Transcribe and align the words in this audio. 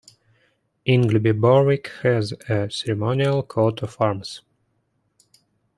Ingleby 0.85 1.31
Barwick 1.33 1.91
has 2.01 2.31
a 2.49 2.71
ceremonial 2.71 3.43
Coat 3.43 3.83
of 3.83 3.95
Arms. 3.99 4.41